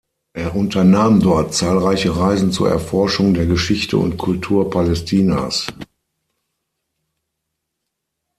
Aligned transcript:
Er 0.33 0.55
unternahm 0.55 1.19
dort 1.19 1.53
zahlreiche 1.53 2.17
Reisen 2.17 2.51
zur 2.51 2.67
Erforschung 2.67 3.35
der 3.35 3.45
Geschichte 3.45 3.97
und 3.97 4.17
Kultur 4.17 4.67
Palästinas. 4.71 5.67